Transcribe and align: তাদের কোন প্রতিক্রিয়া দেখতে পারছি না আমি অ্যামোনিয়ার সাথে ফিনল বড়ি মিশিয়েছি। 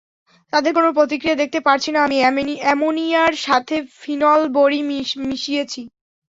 তাদের 0.53 0.71
কোন 0.73 0.85
প্রতিক্রিয়া 0.97 1.39
দেখতে 1.41 1.59
পারছি 1.67 1.89
না 1.91 1.99
আমি 2.05 2.17
অ্যামোনিয়ার 2.61 3.33
সাথে 3.45 3.75
ফিনল 3.99 4.41
বড়ি 4.57 4.79
মিশিয়েছি। 5.23 5.81